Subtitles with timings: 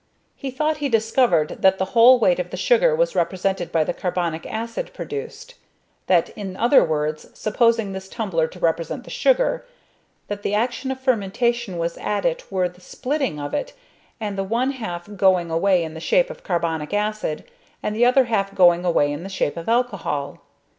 [0.35, 3.93] He thought he discovered that the whole weight of the sugar was represented by the
[3.93, 5.53] carbonic acid produced;
[6.07, 9.63] that in other words, supposing this tumbler to represent the sugar,
[10.27, 13.73] that the action of fermentation was as it were the splitting of it,
[14.19, 17.43] the one half going away in the shape of carbonic acid,
[17.83, 20.39] and the other half going away in the shape of alcohol.